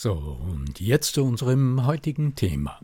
[0.00, 2.78] So, und jetzt zu unserem heutigen Thema.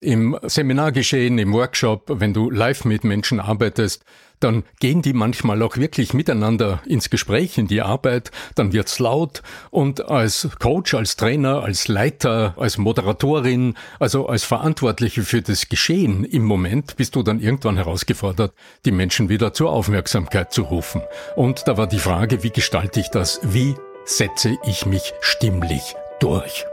[0.00, 4.04] Im Seminargeschehen, im Workshop, wenn du live mit Menschen arbeitest,
[4.40, 9.44] dann gehen die manchmal auch wirklich miteinander ins Gespräch, in die Arbeit, dann wird's laut
[9.70, 16.24] und als Coach, als Trainer, als Leiter, als Moderatorin, also als Verantwortliche für das Geschehen
[16.24, 18.52] im Moment bist du dann irgendwann herausgefordert,
[18.84, 21.00] die Menschen wieder zur Aufmerksamkeit zu rufen.
[21.36, 23.38] Und da war die Frage, wie gestalte ich das?
[23.44, 26.64] Wie setze ich mich stimmlich durch.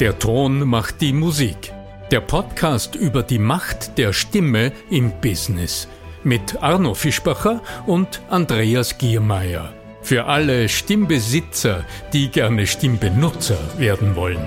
[0.00, 1.72] Der Ton macht die Musik.
[2.10, 5.88] Der Podcast über die Macht der Stimme im Business
[6.22, 9.72] mit Arno Fischbacher und Andreas Giermeier.
[10.02, 14.44] Für alle Stimmbesitzer, die gerne Stimmbenutzer werden wollen.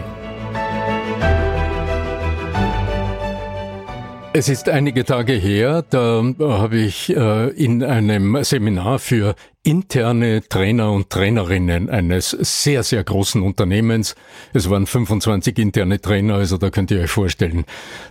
[4.32, 9.36] Es ist einige Tage her, da habe ich äh, in einem Seminar für
[9.70, 14.16] interne Trainer und Trainerinnen eines sehr, sehr großen Unternehmens.
[14.52, 17.66] Es waren 25 interne Trainer, also da könnt ihr euch vorstellen,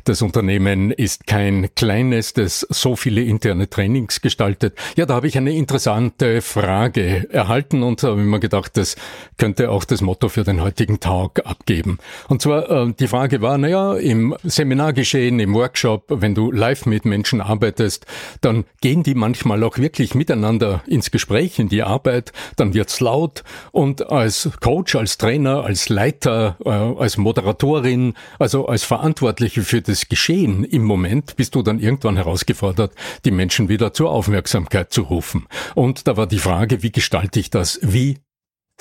[0.05, 4.79] das Unternehmen ist kein kleines, das so viele interne Trainings gestaltet.
[4.97, 8.95] Ja, da habe ich eine interessante Frage erhalten und habe mir gedacht, das
[9.37, 11.99] könnte auch das Motto für den heutigen Tag abgeben.
[12.29, 17.05] Und zwar, äh, die Frage war, naja, im Seminargeschehen, im Workshop, wenn du live mit
[17.05, 18.07] Menschen arbeitest,
[18.43, 23.00] dann gehen die manchmal auch wirklich miteinander ins Gespräch Gespräch, in die Arbeit, dann wird's
[23.00, 23.42] laut
[23.72, 30.09] und als Coach, als Trainer, als Leiter, äh, als Moderatorin, also als Verantwortliche für das
[30.09, 32.94] Geschehen im Moment bist du dann irgendwann herausgefordert,
[33.25, 35.47] die Menschen wieder zur Aufmerksamkeit zu rufen.
[35.75, 37.78] Und da war die Frage, wie gestalte ich das?
[37.82, 38.19] Wie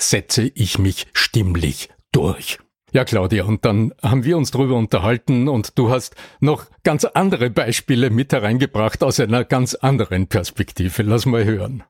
[0.00, 2.58] setze ich mich stimmlich durch?
[2.92, 7.50] Ja, Claudia, und dann haben wir uns darüber unterhalten und du hast noch ganz andere
[7.50, 11.02] Beispiele mit hereingebracht aus einer ganz anderen Perspektive.
[11.02, 11.84] Lass mal hören.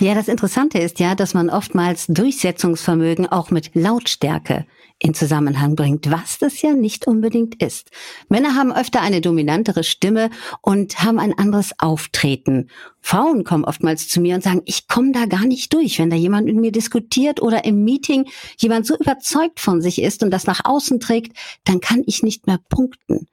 [0.00, 4.64] Ja, das Interessante ist ja, dass man oftmals Durchsetzungsvermögen auch mit Lautstärke
[5.00, 7.90] in Zusammenhang bringt, was das ja nicht unbedingt ist.
[8.28, 10.30] Männer haben öfter eine dominantere Stimme
[10.62, 12.68] und haben ein anderes Auftreten.
[13.00, 16.16] Frauen kommen oftmals zu mir und sagen, ich komme da gar nicht durch, wenn da
[16.16, 20.46] jemand mit mir diskutiert oder im Meeting jemand so überzeugt von sich ist und das
[20.46, 23.26] nach außen trägt, dann kann ich nicht mehr punkten.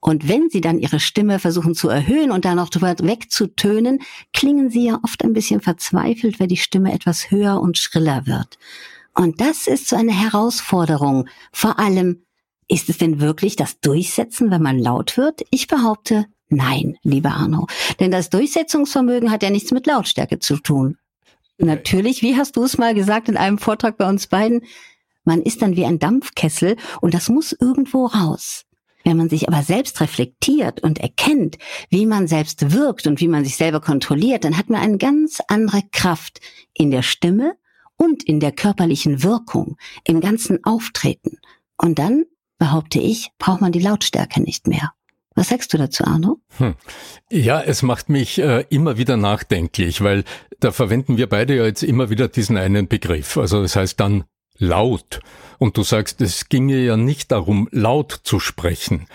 [0.00, 4.00] Und wenn sie dann ihre Stimme versuchen zu erhöhen und dann noch drüber wegzutönen,
[4.32, 8.58] klingen sie ja oft ein bisschen verzweifelt, weil die Stimme etwas höher und schriller wird.
[9.14, 11.28] Und das ist so eine Herausforderung.
[11.52, 12.22] Vor allem,
[12.68, 15.42] ist es denn wirklich das Durchsetzen, wenn man laut wird?
[15.50, 17.66] Ich behaupte, nein, lieber Arno.
[17.98, 20.96] Denn das Durchsetzungsvermögen hat ja nichts mit Lautstärke zu tun.
[21.58, 24.62] Natürlich, wie hast du es mal gesagt in einem Vortrag bei uns beiden,
[25.24, 28.64] man ist dann wie ein Dampfkessel und das muss irgendwo raus.
[29.04, 31.56] Wenn man sich aber selbst reflektiert und erkennt,
[31.88, 35.40] wie man selbst wirkt und wie man sich selber kontrolliert, dann hat man eine ganz
[35.48, 36.40] andere Kraft
[36.74, 37.54] in der Stimme
[37.96, 41.38] und in der körperlichen Wirkung, im ganzen Auftreten.
[41.76, 42.24] Und dann,
[42.58, 44.92] behaupte ich, braucht man die Lautstärke nicht mehr.
[45.34, 46.40] Was sagst du dazu, Arno?
[46.58, 46.74] Hm.
[47.30, 50.24] Ja, es macht mich äh, immer wieder nachdenklich, weil
[50.58, 53.36] da verwenden wir beide ja jetzt immer wieder diesen einen Begriff.
[53.36, 54.24] Also das heißt dann
[54.60, 55.20] laut.
[55.58, 59.06] Und du sagst, es ginge ja nicht darum, laut zu sprechen.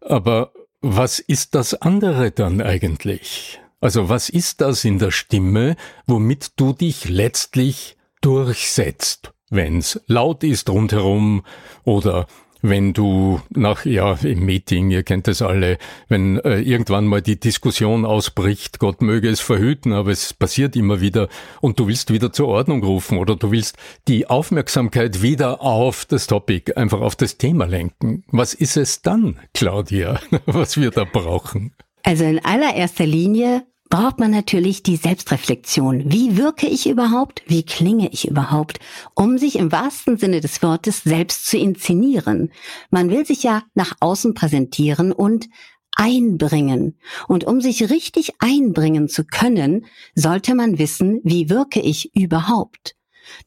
[0.00, 3.60] Aber was ist das andere dann eigentlich?
[3.80, 5.76] Also was ist das in der Stimme,
[6.06, 11.44] womit du dich letztlich durchsetzt, wenn's laut ist rundherum
[11.84, 12.26] oder
[12.64, 15.76] wenn du nach, ja, im Meeting, ihr kennt es alle,
[16.08, 21.02] wenn äh, irgendwann mal die Diskussion ausbricht, Gott möge es verhüten, aber es passiert immer
[21.02, 21.28] wieder
[21.60, 23.76] und du willst wieder zur Ordnung rufen oder du willst
[24.08, 28.24] die Aufmerksamkeit wieder auf das Topic, einfach auf das Thema lenken.
[28.28, 31.72] Was ist es dann, Claudia, was wir da brauchen?
[32.02, 36.10] Also in allererster Linie braucht man natürlich die Selbstreflexion.
[36.10, 37.42] Wie wirke ich überhaupt?
[37.46, 38.80] Wie klinge ich überhaupt?
[39.14, 42.50] Um sich im wahrsten Sinne des Wortes selbst zu inszenieren.
[42.90, 45.48] Man will sich ja nach außen präsentieren und
[45.96, 46.98] einbringen.
[47.28, 52.96] Und um sich richtig einbringen zu können, sollte man wissen, wie wirke ich überhaupt.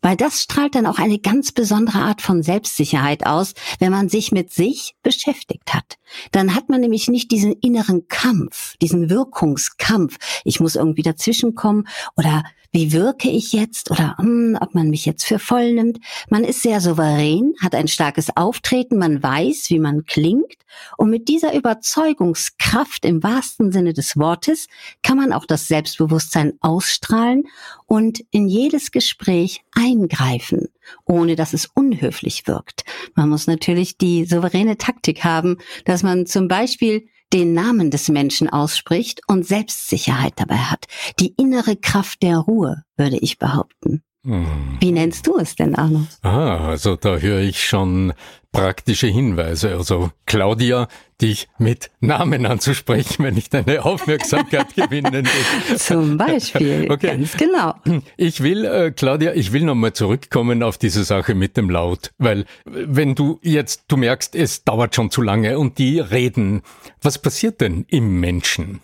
[0.02, 4.32] Weil das strahlt dann auch eine ganz besondere Art von Selbstsicherheit aus, wenn man sich
[4.32, 5.98] mit sich beschäftigt hat.
[6.32, 10.18] Dann hat man nämlich nicht diesen inneren Kampf, diesen Wirkungskampf.
[10.44, 15.26] Ich muss irgendwie dazwischenkommen oder wie wirke ich jetzt oder hm, ob man mich jetzt
[15.26, 16.00] für voll nimmt.
[16.30, 20.54] Man ist sehr souverän, hat ein starkes Auftreten, man weiß, wie man klingt
[20.98, 24.68] und mit dieser Überzeugungskraft im wahrsten Sinne des Wortes
[25.02, 27.46] kann man auch das Selbstbewusstsein ausstrahlen
[27.88, 30.68] und in jedes Gespräch eingreifen,
[31.06, 32.84] ohne dass es unhöflich wirkt.
[33.16, 38.50] Man muss natürlich die souveräne Taktik haben, dass man zum Beispiel den Namen des Menschen
[38.50, 40.86] ausspricht und Selbstsicherheit dabei hat.
[41.20, 44.04] Die innere Kraft der Ruhe, würde ich behaupten.
[44.28, 44.78] Hm.
[44.82, 46.06] Wie nennst du es denn, Arno?
[46.22, 48.12] Ah, also da höre ich schon
[48.52, 49.76] praktische Hinweise.
[49.78, 50.90] Also Claudia,
[51.22, 55.78] dich mit Namen anzusprechen, wenn ich deine Aufmerksamkeit gewinnen will.
[55.78, 57.08] Zum Beispiel, okay.
[57.08, 57.76] ganz genau.
[58.18, 62.44] Ich will, äh, Claudia, ich will nochmal zurückkommen auf diese Sache mit dem Laut, weil
[62.66, 66.64] wenn du jetzt, du merkst, es dauert schon zu lange und die reden,
[67.02, 68.82] was passiert denn im Menschen?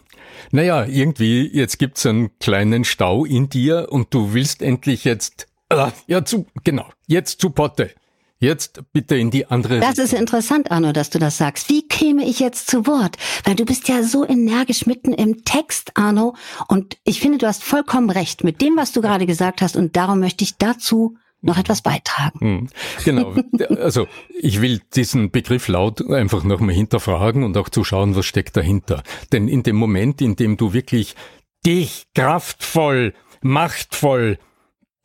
[0.51, 5.91] Naja, irgendwie, jetzt gibt's einen kleinen Stau in dir und du willst endlich jetzt, äh,
[6.07, 7.91] ja, zu, genau, jetzt zu Potte.
[8.39, 9.79] Jetzt bitte in die andere.
[9.79, 11.69] Das ist interessant, Arno, dass du das sagst.
[11.69, 13.15] Wie käme ich jetzt zu Wort?
[13.45, 16.35] Weil du bist ja so energisch mitten im Text, Arno.
[16.67, 19.77] Und ich finde, du hast vollkommen recht mit dem, was du gerade gesagt hast.
[19.77, 22.39] Und darum möchte ich dazu noch etwas beitragen.
[22.39, 22.69] Hm,
[23.03, 23.35] genau.
[23.81, 24.07] Also
[24.39, 29.03] ich will diesen Begriff laut einfach nochmal hinterfragen und auch zu schauen, was steckt dahinter.
[29.31, 31.15] Denn in dem Moment, in dem du wirklich
[31.65, 34.39] dich kraftvoll, machtvoll,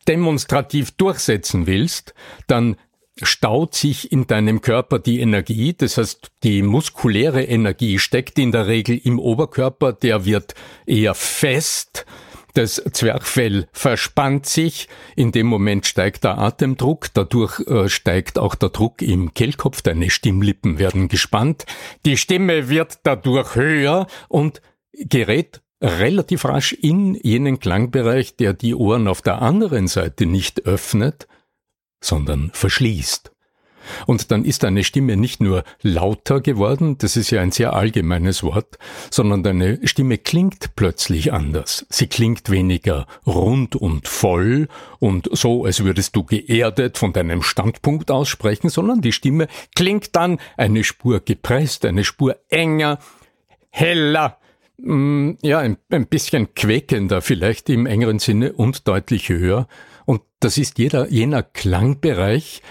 [0.07, 2.13] demonstrativ durchsetzen willst,
[2.47, 2.77] dann
[3.21, 8.67] staut sich in deinem Körper die Energie, das heißt die muskuläre Energie steckt in der
[8.67, 10.55] Regel im Oberkörper, der wird
[10.85, 12.05] eher fest,
[12.53, 18.69] das Zwerchfell verspannt sich, in dem Moment steigt der Atemdruck, dadurch äh, steigt auch der
[18.69, 21.65] Druck im Kehlkopf, deine Stimmlippen werden gespannt,
[22.05, 24.61] die Stimme wird dadurch höher und
[24.93, 31.27] gerät relativ rasch in jenen Klangbereich, der die Ohren auf der anderen Seite nicht öffnet,
[32.01, 33.31] sondern verschließt.
[34.05, 38.43] Und dann ist deine Stimme nicht nur lauter geworden, das ist ja ein sehr allgemeines
[38.43, 38.77] Wort,
[39.09, 41.85] sondern deine Stimme klingt plötzlich anders.
[41.89, 44.67] Sie klingt weniger rund und voll
[44.99, 50.39] und so, als würdest du geerdet von deinem Standpunkt aussprechen, sondern die Stimme klingt dann
[50.57, 52.99] eine Spur gepresst, eine Spur enger,
[53.69, 54.37] heller,
[54.77, 59.67] mm, ja, ein, ein bisschen quäkender vielleicht im engeren Sinne und deutlich höher.
[60.05, 62.61] Und das ist jeder, jener Klangbereich,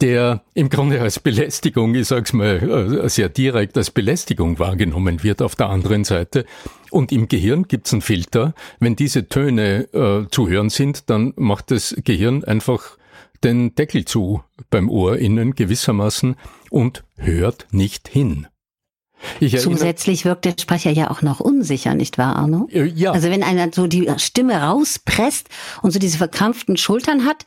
[0.00, 5.42] der im Grunde als Belästigung, ich sag's mal äh, sehr direkt, als Belästigung wahrgenommen wird
[5.42, 6.44] auf der anderen Seite.
[6.90, 8.54] Und im Gehirn gibt's einen Filter.
[8.78, 12.96] Wenn diese Töne äh, zu hören sind, dann macht das Gehirn einfach
[13.44, 16.36] den Deckel zu beim Ohr innen gewissermaßen
[16.70, 18.46] und hört nicht hin.
[19.38, 22.68] Zusätzlich wirkt der Sprecher ja auch noch unsicher, nicht wahr, Arno?
[22.72, 23.12] Äh, ja.
[23.12, 25.48] Also wenn einer so die Stimme rauspresst
[25.82, 27.44] und so diese verkrampften Schultern hat,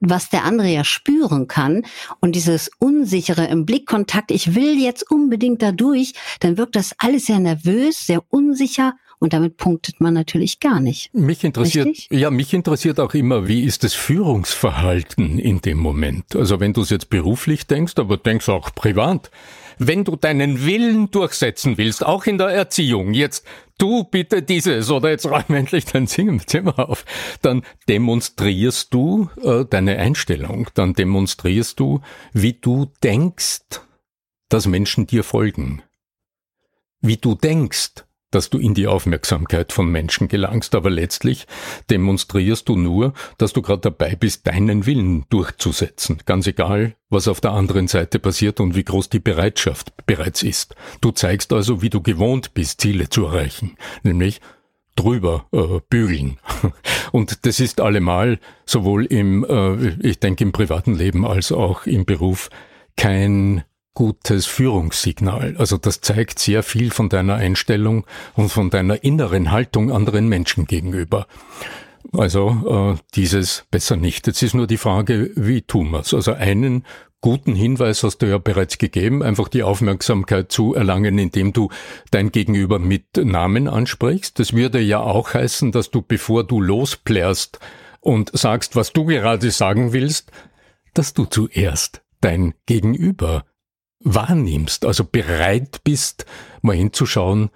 [0.00, 1.84] was der andere ja spüren kann
[2.20, 7.26] und dieses unsichere im Blickkontakt, ich will jetzt unbedingt da durch, dann wirkt das alles
[7.26, 11.12] sehr nervös, sehr unsicher und damit punktet man natürlich gar nicht.
[11.12, 12.08] Mich interessiert, Richtig?
[12.10, 16.36] ja, mich interessiert auch immer, wie ist das Führungsverhalten in dem Moment?
[16.36, 19.30] Also wenn du es jetzt beruflich denkst, aber denkst auch privat.
[19.78, 23.44] Wenn du deinen Willen durchsetzen willst, auch in der Erziehung, jetzt
[23.78, 27.04] du bitte dieses oder jetzt räum endlich dein Zimmer auf,
[27.42, 32.00] dann demonstrierst du äh, deine Einstellung, dann demonstrierst du,
[32.32, 33.80] wie du denkst,
[34.48, 35.82] dass Menschen dir folgen.
[37.00, 41.46] Wie du denkst, dass du in die Aufmerksamkeit von Menschen gelangst, aber letztlich
[41.90, 47.40] demonstrierst du nur, dass du gerade dabei bist, deinen Willen durchzusetzen, ganz egal, was auf
[47.40, 50.74] der anderen Seite passiert und wie groß die Bereitschaft bereits ist.
[51.00, 54.40] Du zeigst also, wie du gewohnt bist, Ziele zu erreichen, nämlich
[54.98, 56.38] drüber äh, bügeln.
[57.12, 62.04] Und das ist allemal sowohl im, äh, ich denke, im privaten Leben als auch im
[62.04, 62.50] Beruf
[62.96, 63.62] kein
[63.98, 65.56] gutes Führungssignal.
[65.58, 70.66] Also das zeigt sehr viel von deiner Einstellung und von deiner inneren Haltung anderen Menschen
[70.66, 71.26] gegenüber.
[72.12, 74.28] Also äh, dieses besser nicht.
[74.28, 76.14] Jetzt ist nur die Frage, wie tun wir es?
[76.14, 76.86] Also einen
[77.20, 81.68] guten Hinweis hast du ja bereits gegeben, einfach die Aufmerksamkeit zu erlangen, indem du
[82.12, 84.38] dein Gegenüber mit Namen ansprichst.
[84.38, 87.58] Das würde ja auch heißen, dass du, bevor du losplärst
[87.98, 90.30] und sagst, was du gerade sagen willst,
[90.94, 93.44] dass du zuerst dein Gegenüber
[94.00, 96.26] wahrnimmst, also bereit bist,
[96.62, 97.50] mal hinzuschauen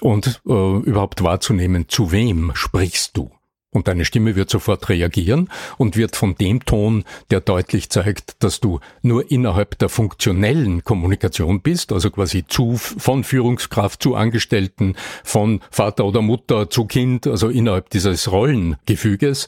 [0.00, 3.30] und äh, überhaupt wahrzunehmen, zu wem sprichst du.
[3.76, 8.58] Und deine Stimme wird sofort reagieren und wird von dem Ton, der deutlich zeigt, dass
[8.58, 15.60] du nur innerhalb der funktionellen Kommunikation bist, also quasi zu, von Führungskraft zu Angestellten, von
[15.70, 19.46] Vater oder Mutter zu Kind, also innerhalb dieses Rollengefüges,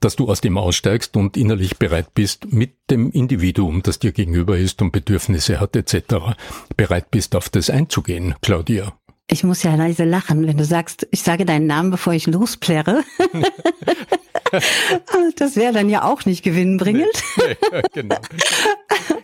[0.00, 4.58] dass du aus dem aussteigst und innerlich bereit bist, mit dem Individuum, das dir gegenüber
[4.58, 6.36] ist und Bedürfnisse hat etc.,
[6.76, 8.92] bereit bist, auf das einzugehen, Claudia.
[9.28, 13.02] Ich muss ja leise lachen, wenn du sagst, ich sage deinen Namen, bevor ich losplärre.
[15.36, 17.10] das wäre dann ja auch nicht gewinnbringend.
[17.36, 18.16] Nee, nee, genau.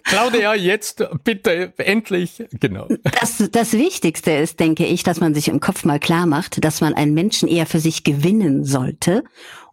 [0.02, 2.88] Claudia, jetzt bitte endlich, genau.
[3.20, 6.80] Das, das Wichtigste ist, denke ich, dass man sich im Kopf mal klar macht, dass
[6.80, 9.22] man einen Menschen eher für sich gewinnen sollte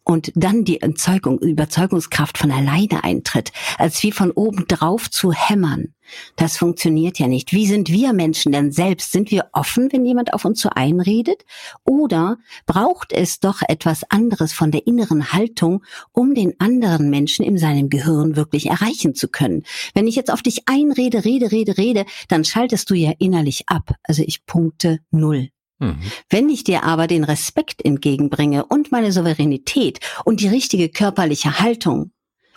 [0.09, 5.93] und dann die Entzeugung, Überzeugungskraft von alleine eintritt, als wie von oben drauf zu hämmern.
[6.35, 7.53] Das funktioniert ja nicht.
[7.53, 9.11] Wie sind wir Menschen denn selbst?
[9.11, 11.45] Sind wir offen, wenn jemand auf uns so einredet?
[11.85, 17.59] Oder braucht es doch etwas anderes von der inneren Haltung, um den anderen Menschen in
[17.59, 19.61] seinem Gehirn wirklich erreichen zu können?
[19.93, 23.93] Wenn ich jetzt auf dich einrede, rede, rede, rede, dann schaltest du ja innerlich ab.
[24.01, 25.49] Also ich punkte null.
[25.79, 25.97] Mhm.
[26.29, 32.11] Wenn ich dir aber den Respekt entgegenbringe und meine Souveränität und die richtige körperliche Haltung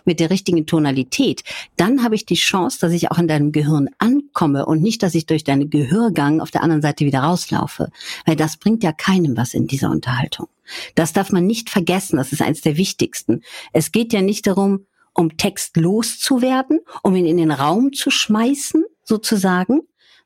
[0.05, 1.43] mit der richtigen Tonalität,
[1.77, 5.15] dann habe ich die Chance, dass ich auch in deinem Gehirn ankomme und nicht, dass
[5.15, 7.89] ich durch deinen Gehörgang auf der anderen Seite wieder rauslaufe.
[8.25, 10.47] Weil das bringt ja keinem was in dieser Unterhaltung.
[10.95, 13.41] Das darf man nicht vergessen, das ist eines der wichtigsten.
[13.71, 18.83] Es geht ja nicht darum, um Text loszuwerden, um ihn in den Raum zu schmeißen,
[19.03, 19.81] sozusagen,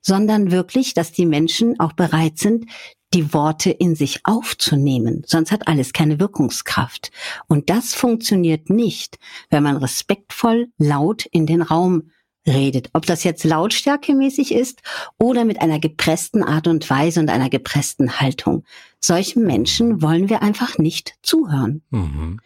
[0.08, 2.66] sondern wirklich, dass die Menschen auch bereit sind,
[3.14, 5.24] die Worte in sich aufzunehmen.
[5.26, 7.12] Sonst hat alles keine Wirkungskraft.
[7.48, 9.18] Und das funktioniert nicht,
[9.50, 12.10] wenn man respektvoll laut in den Raum
[12.46, 12.90] redet.
[12.94, 14.82] Ob das jetzt lautstärkemäßig ist
[15.20, 18.64] oder mit einer gepressten Art und Weise und einer gepressten Haltung.
[19.02, 21.82] Solchen Menschen wollen wir einfach nicht zuhören.
[21.90, 22.40] Mhm.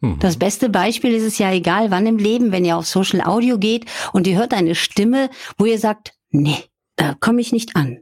[0.00, 0.18] Mhm.
[0.20, 3.58] Das beste Beispiel ist es ja egal, wann im Leben, wenn ihr auf Social Audio
[3.58, 6.62] geht und ihr hört eine Stimme, wo ihr sagt, nee,
[6.98, 8.00] da komme ich nicht an.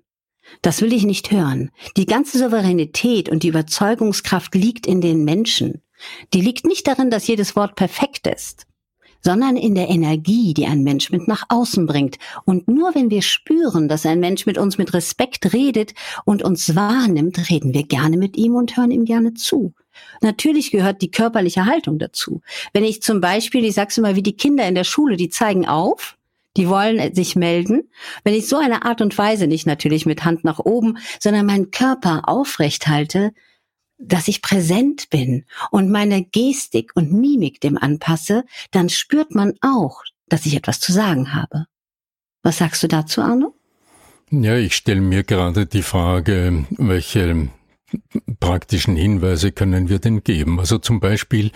[0.62, 1.70] Das will ich nicht hören.
[1.96, 5.82] Die ganze Souveränität und die Überzeugungskraft liegt in den Menschen.
[6.32, 8.66] Die liegt nicht darin, dass jedes Wort perfekt ist,
[9.20, 12.16] sondern in der Energie, die ein Mensch mit nach außen bringt.
[12.44, 16.74] Und nur wenn wir spüren, dass ein Mensch mit uns mit Respekt redet und uns
[16.74, 19.74] wahrnimmt, reden wir gerne mit ihm und hören ihm gerne zu.
[20.22, 22.40] Natürlich gehört die körperliche Haltung dazu.
[22.72, 25.66] Wenn ich zum Beispiel, ich sag's immer wie die Kinder in der Schule, die zeigen
[25.66, 26.15] auf,
[26.56, 27.90] die wollen sich melden.
[28.24, 31.70] Wenn ich so eine Art und Weise nicht natürlich mit Hand nach oben, sondern meinen
[31.70, 33.32] Körper aufrecht halte,
[33.98, 40.02] dass ich präsent bin und meine Gestik und Mimik dem anpasse, dann spürt man auch,
[40.28, 41.66] dass ich etwas zu sagen habe.
[42.42, 43.54] Was sagst du dazu, Arno?
[44.30, 47.48] Ja, ich stelle mir gerade die Frage, welche
[48.40, 50.58] praktischen Hinweise können wir denn geben?
[50.58, 51.52] Also zum Beispiel,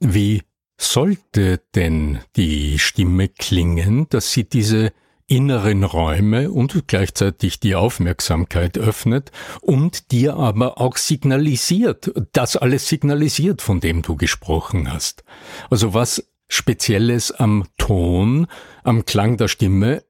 [0.00, 0.42] wie
[0.80, 4.92] sollte denn die Stimme klingen, dass sie diese
[5.26, 13.62] inneren Räume und gleichzeitig die Aufmerksamkeit öffnet und dir aber auch signalisiert, das alles signalisiert,
[13.62, 15.22] von dem du gesprochen hast.
[15.68, 18.48] Also was Spezielles am Ton,
[18.82, 20.02] am Klang der Stimme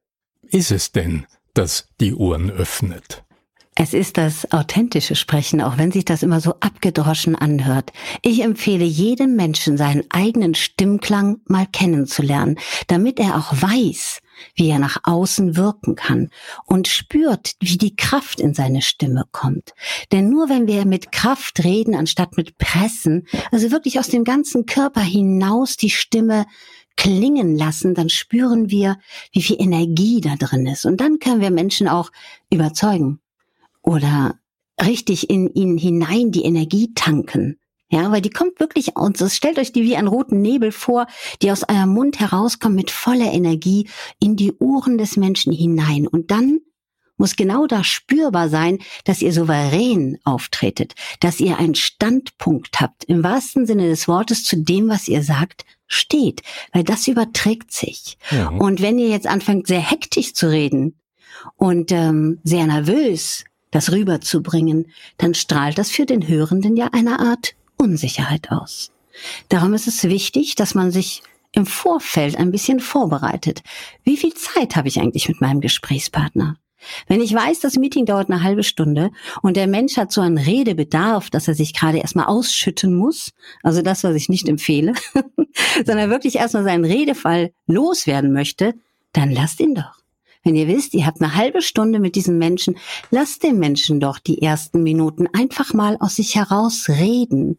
[0.43, 3.20] ist es denn, das die Ohren öffnet?
[3.83, 7.93] Es ist das authentische Sprechen, auch wenn sich das immer so abgedroschen anhört.
[8.21, 12.59] Ich empfehle jedem Menschen, seinen eigenen Stimmklang mal kennenzulernen,
[12.89, 14.21] damit er auch weiß,
[14.55, 16.29] wie er nach außen wirken kann
[16.67, 19.73] und spürt, wie die Kraft in seine Stimme kommt.
[20.13, 24.67] Denn nur wenn wir mit Kraft reden, anstatt mit Pressen, also wirklich aus dem ganzen
[24.67, 26.45] Körper hinaus die Stimme
[26.99, 28.99] klingen lassen, dann spüren wir,
[29.33, 30.85] wie viel Energie da drin ist.
[30.85, 32.11] Und dann können wir Menschen auch
[32.51, 33.21] überzeugen
[33.91, 34.39] oder
[34.81, 37.59] richtig in ihn hinein die Energie tanken.
[37.89, 39.35] Ja, weil die kommt wirklich aus.
[39.35, 41.09] Stellt euch die wie einen roten Nebel vor,
[41.43, 43.89] die aus eurem Mund herauskommt mit voller Energie
[44.21, 46.07] in die Ohren des Menschen hinein.
[46.07, 46.61] Und dann
[47.17, 53.25] muss genau da spürbar sein, dass ihr souverän auftretet, dass ihr einen Standpunkt habt, im
[53.25, 56.43] wahrsten Sinne des Wortes zu dem, was ihr sagt, steht,
[56.73, 58.19] weil das überträgt sich.
[58.31, 58.51] Ja.
[58.51, 61.01] Und wenn ihr jetzt anfangt, sehr hektisch zu reden
[61.57, 67.55] und ähm, sehr nervös das rüberzubringen, dann strahlt das für den Hörenden ja eine Art
[67.77, 68.91] Unsicherheit aus.
[69.49, 71.23] Darum ist es wichtig, dass man sich
[71.53, 73.63] im Vorfeld ein bisschen vorbereitet.
[74.05, 76.57] Wie viel Zeit habe ich eigentlich mit meinem Gesprächspartner?
[77.09, 79.11] Wenn ich weiß, das Meeting dauert eine halbe Stunde
[79.43, 83.83] und der Mensch hat so einen Redebedarf, dass er sich gerade erstmal ausschütten muss, also
[83.83, 84.95] das, was ich nicht empfehle,
[85.85, 88.75] sondern wirklich erstmal seinen Redefall loswerden möchte,
[89.13, 90.00] dann lasst ihn doch.
[90.43, 92.77] Wenn ihr wisst, ihr habt eine halbe Stunde mit diesem Menschen,
[93.11, 97.59] lasst den Menschen doch die ersten Minuten einfach mal aus sich heraus reden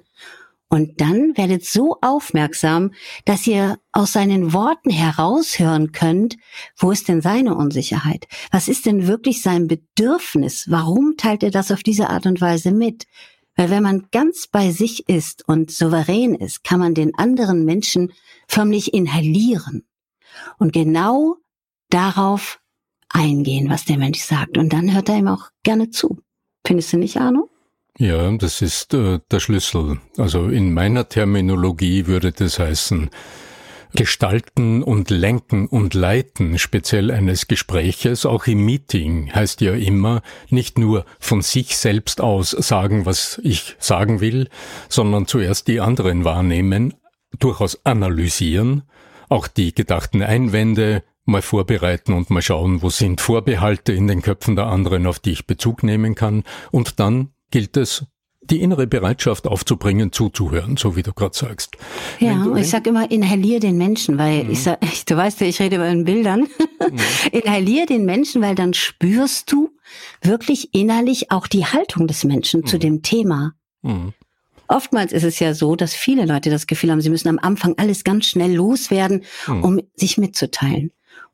[0.72, 2.94] und dann werdet so aufmerksam,
[3.26, 6.38] dass ihr aus seinen Worten heraushören könnt,
[6.78, 8.26] wo ist denn seine Unsicherheit?
[8.52, 10.68] Was ist denn wirklich sein Bedürfnis?
[10.70, 13.06] Warum teilt er das auf diese Art und Weise mit?
[13.58, 18.14] Weil wenn man ganz bei sich ist und souverän ist, kann man den anderen Menschen
[18.48, 19.86] förmlich inhalieren
[20.58, 21.36] und genau
[21.90, 22.62] darauf
[23.14, 24.58] eingehen, was der Mensch sagt.
[24.58, 26.20] Und dann hört er ihm auch gerne zu.
[26.66, 27.50] Findest du nicht, Arno?
[27.98, 30.00] Ja, das ist äh, der Schlüssel.
[30.18, 33.10] Also in meiner Terminologie würde das heißen,
[33.94, 40.78] Gestalten und Lenken und Leiten speziell eines Gespräches, auch im Meeting, heißt ja immer nicht
[40.78, 44.48] nur von sich selbst aus sagen, was ich sagen will,
[44.88, 46.94] sondern zuerst die anderen wahrnehmen,
[47.38, 48.84] durchaus analysieren,
[49.28, 54.56] auch die gedachten Einwände mal vorbereiten und mal schauen, wo sind Vorbehalte in den Köpfen
[54.56, 58.06] der anderen, auf die ich Bezug nehmen kann, und dann gilt es,
[58.44, 61.78] die innere Bereitschaft aufzubringen, zuzuhören, so wie du gerade sagst.
[62.20, 64.52] Ja, ich sag immer, inhalier den Menschen, weil mhm.
[64.52, 66.42] ich sag, du weißt ja, ich rede über Bildern.
[66.42, 67.00] Mhm.
[67.32, 69.70] inhalier den Menschen, weil dann spürst du
[70.22, 72.66] wirklich innerlich auch die Haltung des Menschen mhm.
[72.66, 73.54] zu dem Thema.
[73.84, 74.14] Mhm.
[74.68, 77.76] Oftmals ist es ja so, dass viele Leute das Gefühl haben, sie müssen am Anfang
[77.78, 79.64] alles ganz schnell loswerden, mhm.
[79.64, 80.92] um sich mitzuteilen.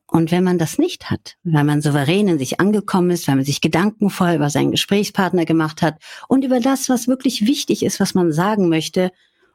[0.09, 3.45] Und wenn man das nicht hat, weil man souverän in sich angekommen ist, weil man
[3.45, 7.99] sich Gedanken vorher über seinen Gesprächspartner gemacht hat und über das, was wirklich wichtig ist,
[7.99, 9.11] was man sagen möchte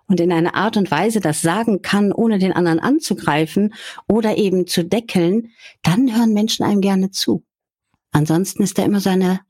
[0.07, 3.73] und in einer Art und Weise das sagen kann, ohne den anderen anzugreifen
[4.07, 7.45] oder eben zu deckeln, dann hören Menschen einem gerne zu.
[8.11, 9.41] Ansonsten ist da immer so eine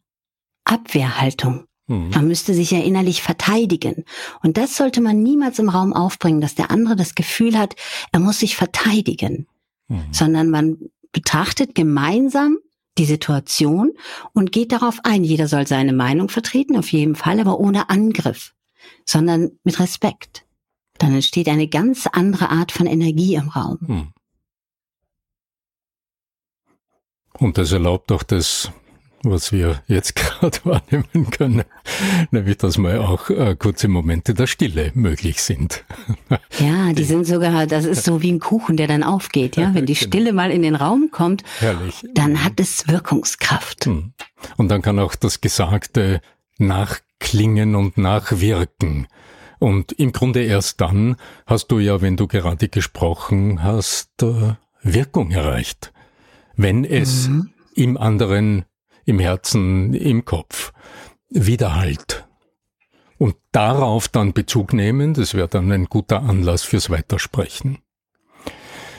[0.64, 1.64] Abwehrhaltung.
[1.88, 2.10] Mhm.
[2.10, 4.04] Man müsste sich ja innerlich verteidigen.
[4.42, 7.74] Und das sollte man niemals im Raum aufbringen, dass der andere das Gefühl hat,
[8.12, 9.48] er muss sich verteidigen.
[9.88, 10.04] Mhm.
[10.12, 10.78] sondern man
[11.12, 12.58] betrachtet gemeinsam
[12.98, 13.92] die Situation
[14.32, 15.24] und geht darauf ein.
[15.24, 18.54] Jeder soll seine Meinung vertreten, auf jeden Fall, aber ohne Angriff,
[19.04, 20.44] sondern mit Respekt.
[20.98, 23.78] Dann entsteht eine ganz andere Art von Energie im Raum.
[23.80, 24.12] Mhm.
[27.38, 28.70] Und das erlaubt auch das
[29.22, 31.64] was wir jetzt gerade wahrnehmen können,
[32.30, 35.84] nämlich dass mal auch äh, kurze Momente der Stille möglich sind.
[36.58, 39.74] Ja, die sind sogar, das ist so wie ein Kuchen, der dann aufgeht, ja.
[39.74, 40.06] Wenn die genau.
[40.06, 42.04] Stille mal in den Raum kommt, Herrlich.
[42.14, 43.86] dann hat es Wirkungskraft.
[43.86, 44.12] Hm.
[44.56, 46.20] Und dann kann auch das Gesagte
[46.58, 49.08] nachklingen und nachwirken.
[49.58, 55.30] Und im Grunde erst dann hast du ja, wenn du gerade gesprochen hast, äh, Wirkung
[55.30, 55.92] erreicht.
[56.56, 57.50] Wenn es mhm.
[57.74, 58.64] im anderen
[59.04, 60.72] im Herzen, im Kopf.
[61.30, 62.26] Widerhalt.
[63.18, 67.78] Und darauf dann Bezug nehmen, das wäre dann ein guter Anlass fürs Weitersprechen.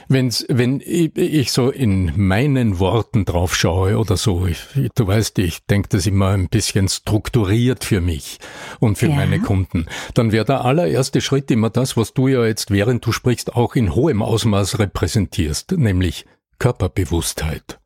[0.08, 4.60] Wenn's, wenn ich so in meinen Worten drauf schaue oder so, ich,
[4.96, 8.40] du weißt, ich denke das immer ein bisschen strukturiert für mich
[8.80, 9.16] und für ja.
[9.16, 13.12] meine Kunden, dann wäre der allererste Schritt immer das, was du ja jetzt, während du
[13.12, 16.26] sprichst, auch in hohem Ausmaß repräsentierst, nämlich
[16.60, 17.80] Körperbewusstheit.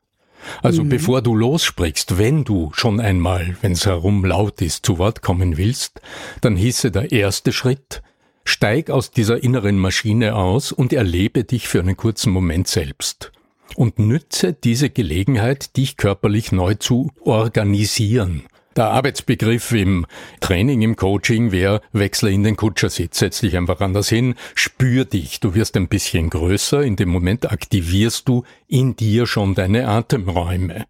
[0.62, 0.90] Also mhm.
[0.90, 5.58] bevor du lossprichst, wenn du schon einmal, wenn es herum laut ist, zu Wort kommen
[5.58, 6.02] willst,
[6.42, 8.02] dann hieße der erste Schritt,
[8.44, 13.32] steig aus dieser inneren Maschine aus und erlebe dich für einen kurzen Moment selbst.
[13.76, 18.44] Und nütze diese Gelegenheit, dich körperlich neu zu organisieren.
[18.78, 20.06] Der Arbeitsbegriff im
[20.40, 25.40] Training, im Coaching wäre, wechsle in den Kutschersitz, setz dich einfach anders hin, spür dich,
[25.40, 30.86] du wirst ein bisschen größer, in dem Moment aktivierst du in dir schon deine Atemräume.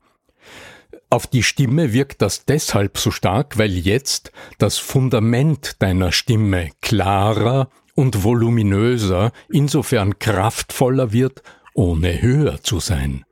[1.09, 7.69] Auf die Stimme wirkt das deshalb so stark, weil jetzt das Fundament deiner Stimme klarer
[7.95, 11.41] und voluminöser, insofern kraftvoller wird,
[11.73, 13.23] ohne höher zu sein.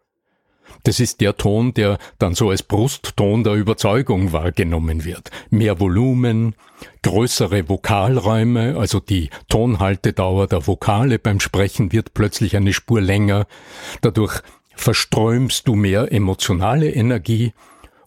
[0.85, 5.31] Das ist der Ton, der dann so als Brustton der Überzeugung wahrgenommen wird.
[5.49, 6.53] Mehr Volumen,
[7.01, 13.47] größere Vokalräume, also die Tonhaltedauer der Vokale beim Sprechen wird plötzlich eine Spur länger.
[14.01, 14.41] Dadurch
[14.75, 17.53] verströmst du mehr emotionale Energie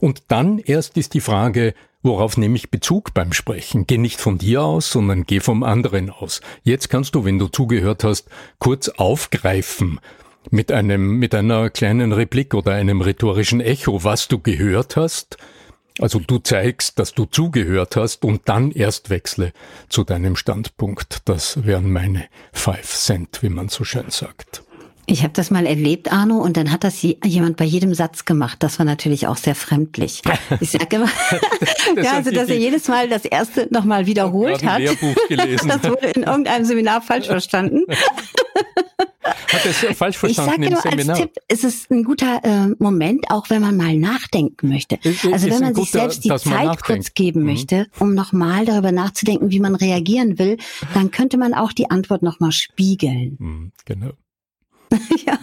[0.01, 3.89] Und dann erst ist die Frage, worauf nehme ich Bezug beim Sprechen?
[3.89, 6.41] Geh nicht von dir aus, sondern geh vom anderen aus.
[6.63, 8.29] Jetzt kannst du, wenn du zugehört hast,
[8.61, 9.99] kurz aufgreifen
[10.51, 15.37] mit einem, mit einer kleinen Replik oder einem rhetorischen Echo, was du gehört hast.
[16.01, 19.53] Also du zeigst, dass du zugehört hast und dann erst wechsle
[19.89, 21.23] zu deinem Standpunkt.
[21.25, 24.63] Das wären meine Five Cent, wie man so schön sagt.
[25.11, 28.59] Ich habe das mal erlebt, Arno, und dann hat das jemand bei jedem Satz gemacht.
[28.63, 30.23] Das war natürlich auch sehr fremdlich.
[30.61, 31.09] Ich sage immer,
[32.03, 34.81] ja, also dass er jedes Mal das erste nochmal wiederholt hat.
[34.81, 35.69] Lehrbuch gelesen.
[35.69, 37.85] Das wurde in irgendeinem Seminar falsch verstanden.
[39.31, 43.31] Hat es falsch verstanden ich sage nur als Tipp, ist es ein guter äh, Moment,
[43.31, 44.99] auch wenn man mal nachdenken möchte.
[45.33, 47.47] Also wenn man sich guter, selbst die Zeit kurz geben mhm.
[47.47, 50.59] möchte, um nochmal darüber nachzudenken, wie man reagieren will,
[50.95, 53.37] dann könnte man auch die Antwort nochmal spiegeln.
[53.39, 54.13] Mhm, genau.
[55.27, 55.39] ja,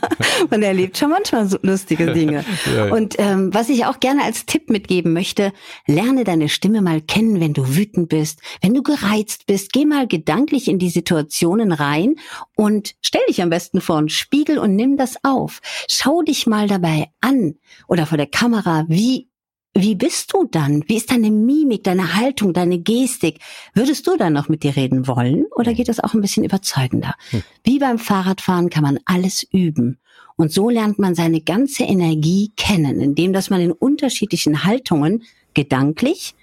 [0.49, 2.43] man erlebt schon manchmal so lustige Dinge.
[2.65, 2.93] ja, ja.
[2.93, 5.53] Und ähm, was ich auch gerne als Tipp mitgeben möchte,
[5.87, 9.71] lerne deine Stimme mal kennen, wenn du wütend bist, wenn du gereizt bist.
[9.73, 12.15] Geh mal gedanklich in die Situationen rein
[12.55, 15.61] und stell dich am besten vor einen Spiegel und nimm das auf.
[15.89, 17.55] Schau dich mal dabei an
[17.87, 19.29] oder vor der Kamera, wie
[19.77, 20.83] wie bist du dann?
[20.87, 23.39] Wie ist deine Mimik, deine Haltung, deine Gestik?
[23.73, 27.13] Würdest du dann noch mit dir reden wollen oder geht das auch ein bisschen überzeugender?
[27.31, 27.43] Hm.
[27.63, 29.99] Wie beim Fahrradfahren kann man alles üben.
[30.37, 36.35] Und so lernt man seine ganze Energie kennen, indem dass man in unterschiedlichen Haltungen gedanklich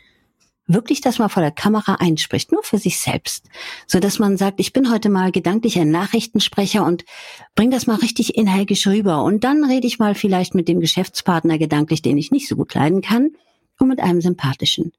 [0.67, 3.49] wirklich das mal vor der Kamera einspricht, nur für sich selbst,
[3.87, 7.05] so dass man sagt, ich bin heute mal gedanklich ein Nachrichtensprecher und
[7.55, 9.23] bring das mal richtig energisch rüber.
[9.25, 12.75] Und dann rede ich mal vielleicht mit dem Geschäftspartner gedanklich, den ich nicht so gut
[12.75, 13.31] leiden kann
[13.79, 14.93] und mit einem sympathischen.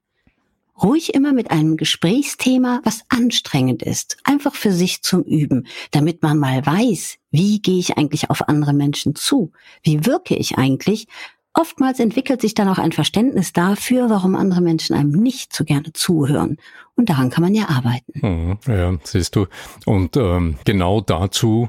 [0.82, 6.36] Ruhig immer mit einem Gesprächsthema, was anstrengend ist, einfach für sich zum Üben, damit man
[6.36, 9.52] mal weiß, wie gehe ich eigentlich auf andere Menschen zu,
[9.84, 11.06] wie wirke ich eigentlich
[11.54, 15.92] Oftmals entwickelt sich dann auch ein Verständnis dafür, warum andere Menschen einem nicht so gerne
[15.92, 16.56] zuhören.
[16.96, 18.12] Und daran kann man ja arbeiten.
[18.14, 19.46] Mhm, ja, siehst du.
[19.86, 21.68] Und ähm, genau dazu,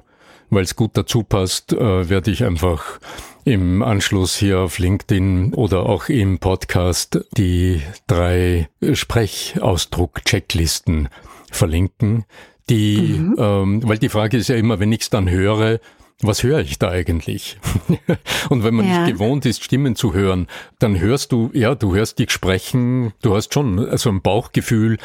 [0.50, 3.00] weil es gut dazu passt, äh, werde ich einfach
[3.43, 11.10] im Anschluss hier auf LinkedIn oder auch im Podcast die drei Sprechausdruck-Checklisten
[11.52, 12.26] verlinken.
[12.69, 13.36] Die, mhm.
[13.38, 15.80] ähm, weil die Frage ist ja immer, wenn ich es dann höre,
[16.21, 17.58] was höre ich da eigentlich?
[18.49, 19.04] und wenn man ja.
[19.04, 20.47] nicht gewohnt ist, Stimmen zu hören,
[20.80, 24.97] dann hörst du, ja, du hörst dich sprechen, du hast schon so ein Bauchgefühl,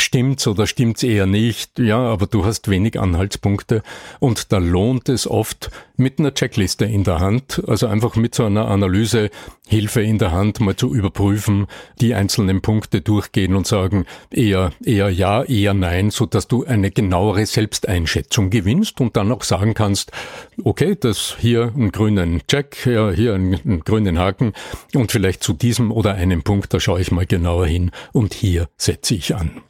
[0.00, 3.82] stimmt's oder stimmt's eher nicht, ja, aber du hast wenig Anhaltspunkte
[4.20, 8.44] und da lohnt es oft mit einer Checkliste in der Hand, also einfach mit so
[8.44, 9.30] einer Analyse
[9.66, 11.66] Hilfe in der Hand mal zu überprüfen,
[12.00, 16.90] die einzelnen Punkte durchgehen und sagen eher eher ja, eher nein, so dass du eine
[16.90, 20.12] genauere Selbsteinschätzung gewinnst und dann auch sagen kannst,
[20.64, 24.52] okay, das hier einen grünen Check, ja, hier einen, einen grünen Haken
[24.94, 28.68] und vielleicht zu diesem oder einem Punkt, da schaue ich mal genauer hin und hier
[28.76, 29.62] setze ich an.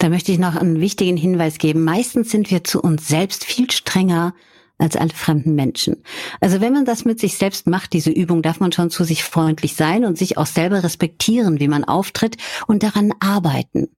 [0.00, 1.84] Da möchte ich noch einen wichtigen Hinweis geben.
[1.84, 4.34] Meistens sind wir zu uns selbst viel strenger
[4.78, 6.02] als alle fremden Menschen.
[6.40, 9.22] Also wenn man das mit sich selbst macht, diese Übung, darf man schon zu sich
[9.22, 13.88] freundlich sein und sich auch selber respektieren, wie man auftritt und daran arbeiten.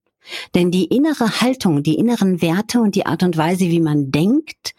[0.57, 4.75] Denn die innere Haltung, die inneren Werte und die Art und Weise, wie man denkt,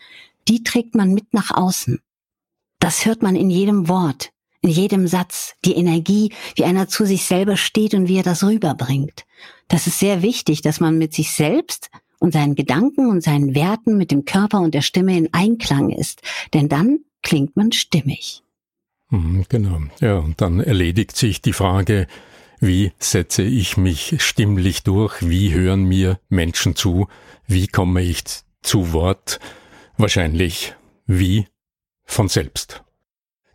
[0.49, 2.01] die trägt man mit nach außen.
[2.79, 4.32] Das hört man in jedem Wort,
[4.63, 8.43] in jedem Satz, die Energie, wie einer zu sich selber steht und wie er das
[8.43, 9.26] rüberbringt.
[9.67, 13.97] Das ist sehr wichtig, dass man mit sich selbst und seinen Gedanken und seinen Werten
[13.97, 16.21] mit dem Körper und der Stimme in Einklang ist.
[16.54, 18.43] Denn dann klingt man stimmig.
[19.10, 19.82] Mhm, genau.
[19.99, 22.08] Ja, und dann erledigt sich die Frage,
[22.62, 25.28] wie setze ich mich stimmlich durch?
[25.28, 27.08] Wie hören mir Menschen zu?
[27.45, 28.23] Wie komme ich
[28.62, 29.41] zu Wort?
[29.97, 30.73] Wahrscheinlich
[31.06, 31.47] wie
[32.06, 32.82] von selbst.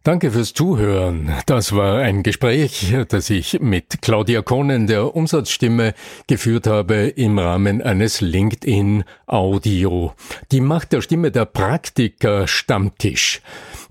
[0.04, 1.34] Danke fürs Zuhören.
[1.46, 5.92] Das war ein Gespräch, das ich mit Claudia Kohnen, der Umsatzstimme,
[6.26, 10.14] geführt habe im Rahmen eines LinkedIn Audio.
[10.52, 13.42] Die Macht der Stimme der Praktiker Stammtisch.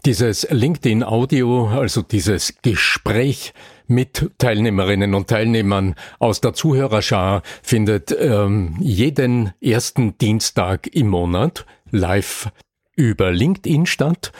[0.06, 3.54] Dieses LinkedIn Audio, also dieses Gespräch
[3.88, 12.50] mit Teilnehmerinnen und Teilnehmern aus der Zuhörerschar findet ähm, jeden ersten Dienstag im Monat live
[12.98, 14.34] über LinkedIn statt.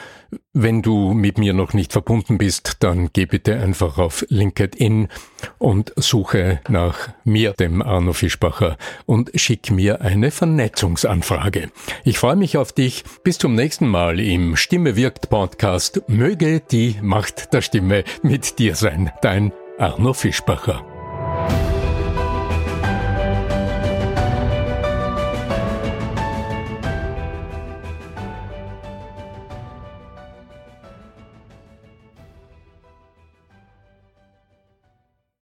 [0.52, 5.08] Wenn du mit mir noch nicht verbunden bist, dann geh bitte einfach auf LinkedIn
[5.56, 11.70] und suche nach mir, dem Arno Fischbacher, und schick mir eine Vernetzungsanfrage.
[12.04, 13.04] Ich freue mich auf dich.
[13.24, 16.02] Bis zum nächsten Mal im Stimme wirkt Podcast.
[16.08, 19.10] Möge die Macht der Stimme mit dir sein.
[19.22, 20.97] Dein Arno Fischbacher.